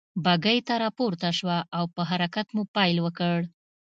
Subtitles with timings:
[0.23, 3.37] بګۍ ته را پورته شوه او په حرکت مو پيل وکړ.